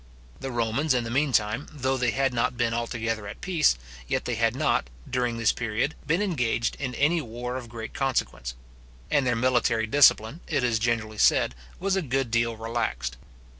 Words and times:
The 0.39 0.51
Romans, 0.51 0.95
in 0.95 1.03
the 1.03 1.11
meantime, 1.11 1.67
though 1.71 1.95
they 1.95 2.09
had 2.09 2.33
not 2.33 2.57
been 2.57 2.73
altogether 2.73 3.27
at 3.27 3.39
peace, 3.39 3.77
yet 4.07 4.25
they 4.25 4.33
had 4.33 4.55
not, 4.55 4.89
during 5.07 5.37
this 5.37 5.51
period, 5.51 5.93
been 6.07 6.23
engaged 6.23 6.75
in 6.79 6.95
any 6.95 7.21
war 7.21 7.55
of 7.55 7.65
very 7.65 7.69
great 7.69 7.93
consequence; 7.93 8.55
and 9.11 9.27
their 9.27 9.35
military 9.35 9.85
discipline, 9.85 10.39
it 10.47 10.63
is 10.63 10.79
generally 10.79 11.19
said, 11.19 11.53
was 11.79 11.95
a 11.95 12.01
good 12.01 12.31
deal 12.31 12.57
relaxed. 12.57 13.15